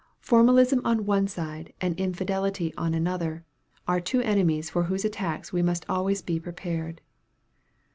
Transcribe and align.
Formalism 0.21 0.81
on 0.83 1.05
one 1.05 1.27
side 1.27 1.73
and 1.79 1.93
infidelity 1.99 2.73
on 2.75 2.95
another, 2.95 3.45
are 3.87 4.01
two 4.01 4.19
enemies 4.21 4.67
for 4.71 4.85
whose 4.85 5.05
attacks 5.05 5.53
we 5.53 5.61
must 5.61 5.85
always 5.87 6.23
be 6.23 6.39
prepared. 6.39 7.01